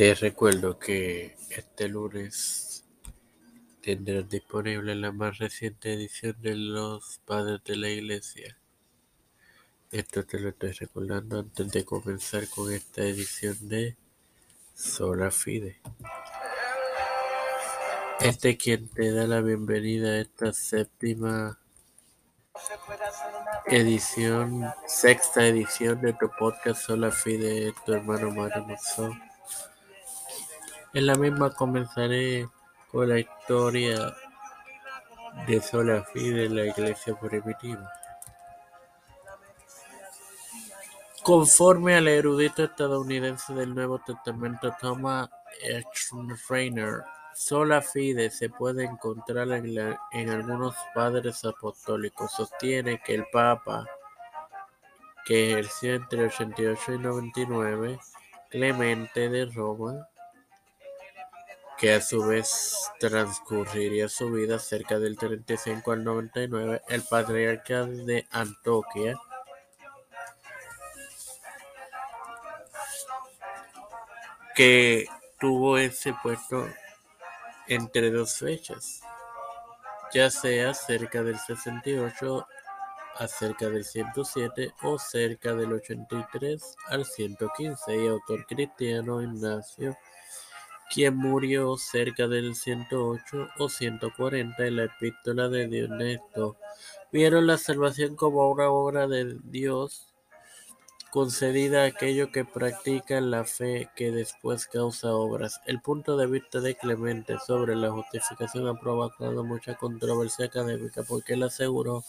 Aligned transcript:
Te 0.00 0.14
recuerdo 0.14 0.78
que 0.78 1.36
este 1.50 1.86
lunes 1.86 2.86
tendrás 3.82 4.26
disponible 4.30 4.94
la 4.94 5.12
más 5.12 5.36
reciente 5.36 5.92
edición 5.92 6.36
de 6.40 6.54
Los 6.54 7.20
Padres 7.26 7.60
de 7.64 7.76
la 7.76 7.90
Iglesia. 7.90 8.56
Esto 9.92 10.24
te 10.24 10.40
lo 10.40 10.48
estoy 10.48 10.72
recordando 10.72 11.40
antes 11.40 11.70
de 11.70 11.84
comenzar 11.84 12.48
con 12.48 12.72
esta 12.72 13.02
edición 13.02 13.68
de 13.68 13.98
Sola 14.74 15.30
Fide. 15.30 15.82
Este 18.20 18.48
es 18.48 18.56
quien 18.56 18.88
te 18.88 19.12
da 19.12 19.26
la 19.26 19.42
bienvenida 19.42 20.12
a 20.12 20.20
esta 20.20 20.54
séptima 20.54 21.60
edición, 23.66 24.64
sexta 24.86 25.46
edición 25.46 26.00
de 26.00 26.14
tu 26.14 26.30
podcast 26.38 26.86
Sola 26.86 27.10
Fide, 27.12 27.74
tu 27.84 27.92
hermano 27.92 28.30
Mario 28.30 28.64
Monzón. 28.64 29.29
En 30.92 31.06
la 31.06 31.14
misma 31.14 31.50
comenzaré 31.50 32.48
con 32.90 33.08
la 33.08 33.20
historia 33.20 34.12
de 35.46 35.60
Sola 35.60 36.04
Fide 36.12 36.46
en 36.46 36.56
la 36.56 36.66
iglesia 36.66 37.14
primitiva. 37.18 37.88
Conforme 41.22 41.94
al 41.94 42.08
erudito 42.08 42.64
estadounidense 42.64 43.54
del 43.54 43.74
Nuevo 43.74 44.00
Testamento 44.00 44.74
Thomas 44.80 45.28
H. 45.62 46.10
Sola 47.34 47.80
fide 47.80 48.30
se 48.30 48.50
puede 48.50 48.84
encontrar 48.84 49.50
en, 49.52 49.96
en 50.10 50.30
algunos 50.30 50.74
padres 50.94 51.44
apostólicos. 51.44 52.32
Sostiene 52.32 53.00
que 53.00 53.14
el 53.14 53.26
Papa, 53.32 53.86
que 55.24 55.52
ejerció 55.52 55.94
entre 55.94 56.26
88 56.26 56.94
y 56.94 56.98
99, 56.98 58.00
Clemente 58.50 59.28
de 59.28 59.46
Roma, 59.46 60.09
que 61.80 61.94
a 61.94 62.02
su 62.02 62.22
vez 62.26 62.90
transcurriría 62.98 64.10
su 64.10 64.30
vida 64.30 64.58
cerca 64.58 64.98
del 64.98 65.16
35 65.16 65.92
al 65.92 66.04
99, 66.04 66.82
el 66.88 67.02
patriarca 67.04 67.86
de 67.86 68.26
Antioquia, 68.30 69.18
que 74.54 75.06
tuvo 75.38 75.78
ese 75.78 76.14
puesto 76.22 76.68
entre 77.66 78.10
dos 78.10 78.36
fechas, 78.36 79.00
ya 80.12 80.28
sea 80.28 80.74
cerca 80.74 81.22
del 81.22 81.38
68 81.38 82.46
a 83.16 83.26
cerca 83.26 83.70
del 83.70 83.86
107 83.86 84.74
o 84.82 84.98
cerca 84.98 85.54
del 85.54 85.72
83 85.72 86.76
al 86.88 87.06
115, 87.06 87.96
y 87.96 88.06
autor 88.06 88.44
cristiano 88.44 89.22
Ignacio 89.22 89.96
quien 90.92 91.16
murió 91.16 91.76
cerca 91.76 92.26
del 92.26 92.54
108 92.54 93.48
o 93.58 93.68
140 93.68 94.66
en 94.66 94.76
la 94.76 94.84
epístola 94.84 95.48
de 95.48 95.68
Dionesto, 95.68 96.56
vieron 97.12 97.46
la 97.46 97.58
salvación 97.58 98.16
como 98.16 98.50
una 98.50 98.70
obra 98.70 99.06
de 99.06 99.38
Dios 99.44 100.10
concedida 101.10 101.82
a 101.82 101.86
aquellos 101.86 102.30
que 102.30 102.44
practican 102.44 103.30
la 103.30 103.44
fe 103.44 103.90
que 103.96 104.12
después 104.12 104.66
causa 104.66 105.12
obras. 105.12 105.60
El 105.66 105.80
punto 105.80 106.16
de 106.16 106.26
vista 106.26 106.60
de 106.60 106.76
Clemente 106.76 107.36
sobre 107.44 107.74
la 107.74 107.90
justificación 107.90 108.68
ha 108.68 108.78
provocado 108.78 109.44
mucha 109.44 109.74
controversia 109.74 110.46
académica 110.46 111.02
porque 111.02 111.34
él 111.34 111.42
aseguró 111.42 112.04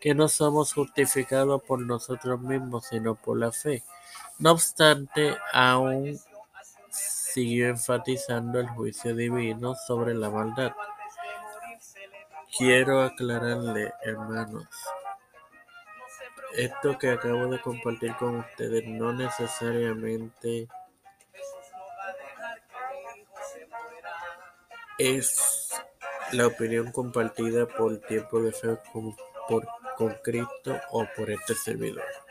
que 0.00 0.14
no 0.14 0.28
somos 0.28 0.74
justificados 0.74 1.62
por 1.62 1.80
nosotros 1.80 2.40
mismos, 2.40 2.86
sino 2.86 3.14
por 3.14 3.38
la 3.38 3.50
fe. 3.50 3.82
No 4.38 4.52
obstante, 4.52 5.36
aún 5.52 6.18
siguió 7.34 7.68
enfatizando 7.68 8.60
el 8.60 8.68
juicio 8.68 9.12
divino 9.12 9.74
sobre 9.74 10.14
la 10.14 10.30
maldad. 10.30 10.72
Quiero 12.56 13.02
aclararle, 13.02 13.92
hermanos, 14.04 14.68
esto 16.56 16.96
que 16.96 17.10
acabo 17.10 17.48
de 17.48 17.60
compartir 17.60 18.14
con 18.14 18.36
ustedes 18.36 18.86
no 18.86 19.12
necesariamente 19.12 20.68
es 24.98 25.72
la 26.30 26.46
opinión 26.46 26.92
compartida 26.92 27.66
por 27.66 27.98
tiempo 28.02 28.40
de 28.42 28.52
fe 28.52 28.78
con 29.96 30.14
Cristo 30.22 30.80
o 30.92 31.04
por 31.16 31.30
este 31.32 31.56
servidor. 31.56 32.23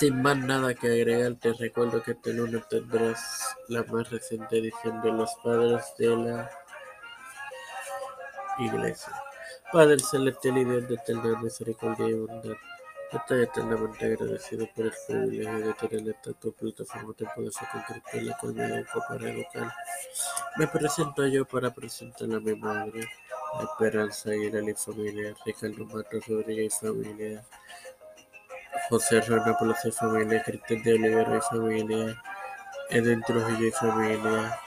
Sin 0.00 0.22
más 0.22 0.34
nada 0.38 0.72
que 0.72 0.86
agregar, 0.86 1.34
te 1.34 1.52
recuerdo 1.52 2.02
que 2.02 2.12
este 2.12 2.32
lunes 2.32 2.66
tendrás 2.70 3.54
la 3.68 3.84
más 3.84 4.08
reciente 4.08 4.56
edición 4.56 5.02
de 5.02 5.12
Los 5.12 5.30
Padres 5.44 5.92
de 5.98 6.16
la 6.16 6.50
Iglesia. 8.58 9.12
Padre 9.70 9.98
celestial 9.98 10.56
y 10.56 10.64
Dios 10.64 10.88
de 10.88 10.94
eterna 10.94 11.38
misericordia 11.42 12.08
y 12.08 12.14
bondad, 12.14 12.56
estoy 13.12 13.42
eternamente 13.42 14.06
agradecido 14.06 14.66
por 14.74 14.86
el 14.86 14.92
privilegio 15.06 15.66
de 15.66 15.74
tener 15.74 16.14
esta 16.14 16.32
tu 16.32 16.50
plataforma 16.54 17.12
poder 17.12 17.52
con 17.70 17.82
Cristo 17.82 18.10
en 18.14 18.26
la 18.26 18.38
cual 18.38 18.54
me 18.54 18.64
educo 18.64 19.04
para 19.06 19.30
educar. 19.30 19.74
Me 20.56 20.66
presento 20.66 21.26
yo 21.26 21.44
para 21.44 21.74
presentar 21.74 22.32
a 22.32 22.40
mi 22.40 22.54
madre, 22.54 23.02
la 23.52 23.64
Esperanza 23.64 24.34
y 24.34 24.50
la 24.50 24.74
familia, 24.74 25.34
Ricardo 25.44 25.84
Matos 25.84 26.26
Rodríguez 26.26 26.74
y 26.74 26.86
familia. 26.86 27.44
José 28.90 29.20
Rana 29.20 29.56
Palacio 29.56 29.88
y 29.88 29.92
familia, 29.92 30.42
Cristian 30.42 30.82
de 30.82 30.94
Olivera 30.94 31.36
y 31.36 31.40
familia, 31.42 32.22
Edwin 32.88 33.22
Trujillo 33.22 33.68
y 33.68 33.70
familia, 33.70 34.60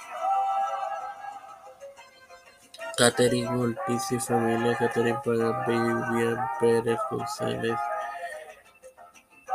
Catherine 2.98 3.50
Ortiz 3.50 4.12
y 4.12 4.20
familia, 4.22 4.78
Catherine 4.78 5.20
Pagan, 5.26 5.66
Vivian 5.68 6.38
Pérez 6.58 7.00
González, 7.12 7.78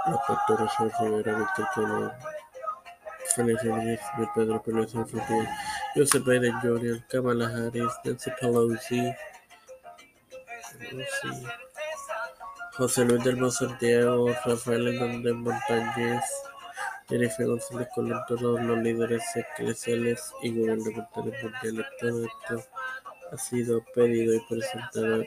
los 0.07 0.21
pastores 0.29 0.71
Rivera, 1.01 1.39
Víctor 1.39 1.67
Colón, 1.75 2.13
Félix 3.35 3.65
Rodríguez, 3.65 4.01
padre 4.35 4.61
Pérez 4.61 4.91
Sofía, 4.91 5.59
Joseph 5.95 6.25
Biden 6.27 6.61
Jr., 6.61 7.07
Kamala 7.09 7.47
Harris, 7.47 7.93
Nancy 8.05 8.31
Pelosi, 8.39 9.15
Pelosi 10.79 11.47
José 12.79 13.05
Luis 13.05 13.25
del 13.25 13.51
Santiago, 13.51 14.33
Rafael 14.45 14.87
Hernández 14.87 15.35
Montañez, 15.35 16.23
Jennifer 17.09 17.49
González 17.49 17.89
Colón, 17.93 18.21
todos 18.29 18.61
los 18.63 18.79
líderes 18.79 19.25
eclesiales 19.35 20.33
y 20.43 20.51
gubernamentales 20.53 21.35
mundiales. 21.43 21.87
Todo 22.01 22.25
esto 22.25 22.69
ha 23.33 23.37
sido 23.37 23.85
pedido 23.93 24.33
y 24.33 24.41
presentado 24.49 25.25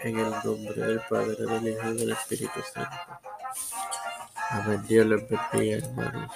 en 0.00 0.18
el 0.18 0.30
nombre 0.44 0.74
del 0.74 1.00
Padre, 1.08 1.36
del 1.38 1.68
Hijo 1.68 1.88
y 1.88 1.96
del 1.96 2.12
Espíritu 2.12 2.60
Santo. 2.70 2.90
Amén. 4.50 4.84
Dios 4.86 5.06
les 5.06 5.26
bendiga, 5.26 5.78
hermanos. 5.78 6.30